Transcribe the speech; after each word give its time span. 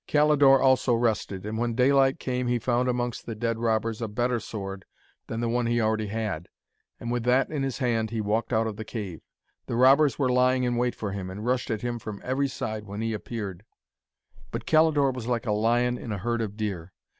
Calidore 0.07 0.59
also 0.59 0.95
rested, 0.95 1.45
and 1.45 1.59
when 1.59 1.75
daylight 1.75 2.17
came 2.17 2.47
he 2.47 2.57
found 2.57 2.89
amongst 2.89 3.27
the 3.27 3.35
dead 3.35 3.59
robbers 3.59 4.01
a 4.01 4.07
better 4.07 4.39
sword 4.39 4.83
than 5.27 5.41
the 5.41 5.47
one 5.47 5.67
he 5.67 5.79
already 5.79 6.07
had, 6.07 6.49
and 6.99 7.11
with 7.11 7.21
that 7.25 7.51
in 7.51 7.61
his 7.61 7.77
hand 7.77 8.09
he 8.09 8.19
walked 8.19 8.51
out 8.51 8.65
of 8.65 8.77
the 8.77 8.83
cave. 8.83 9.21
The 9.67 9.75
robbers 9.75 10.17
were 10.17 10.27
lying 10.29 10.63
in 10.63 10.75
wait 10.77 10.95
for 10.95 11.11
him, 11.11 11.29
and 11.29 11.45
rushed 11.45 11.69
at 11.69 11.81
him 11.81 11.99
from 11.99 12.19
every 12.23 12.47
side 12.47 12.85
when 12.85 13.01
he 13.01 13.13
appeared. 13.13 13.63
But 14.49 14.65
Calidore 14.65 15.11
was 15.11 15.27
like 15.27 15.45
a 15.45 15.51
lion 15.51 15.99
in 15.99 16.11
a 16.11 16.17
herd 16.17 16.41
of 16.41 16.57
deer. 16.57 16.93